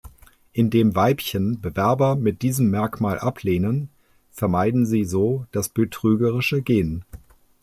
Indem 0.51 0.95
Weibchen 0.95 1.61
Bewerber 1.61 2.15
mit 2.15 2.41
diesem 2.41 2.71
Merkmal 2.71 3.19
ablehnen, 3.19 3.89
vermeiden 4.31 4.87
sie 4.87 5.05
so 5.05 5.45
das 5.51 5.69
betrügerische 5.69 6.63
Gen. 6.63 7.05